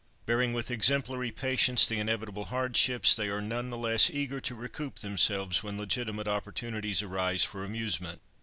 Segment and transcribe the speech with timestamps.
[0.25, 4.97] Bearing with exemplary patience the inevitable hardships, they are none the less eager to recoup
[4.97, 8.19] themselves when legitimate opportunities arise for amusement.